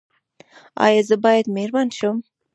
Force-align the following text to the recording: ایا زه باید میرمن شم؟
ایا 0.85 1.01
زه 1.07 1.15
باید 1.23 1.45
میرمن 1.55 1.87
شم؟ 1.97 2.17